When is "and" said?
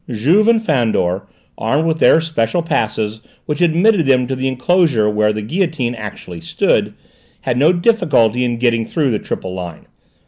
0.47-0.63